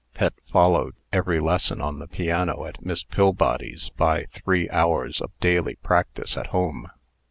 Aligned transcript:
Pet 0.15 0.33
followed 0.51 0.95
every 1.13 1.39
lesson 1.39 1.79
on 1.79 1.99
the 1.99 2.07
piano 2.07 2.65
at 2.65 2.83
Miss 2.83 3.03
Pillbody's 3.03 3.91
by 3.91 4.25
three 4.33 4.67
hours 4.71 5.21
of 5.21 5.29
daily 5.39 5.75
practice 5.75 6.35
at 6.37 6.47
home. 6.47 6.87